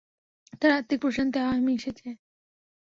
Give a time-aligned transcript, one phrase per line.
[0.59, 2.15] তার আত্মিক প্রশান্তি হাওয়ায় মিশে যায়।